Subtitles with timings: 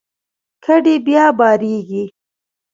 [0.63, 2.03] کډې بیا بارېږي.